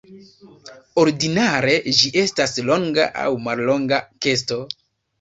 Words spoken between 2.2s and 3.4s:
estas longa aŭ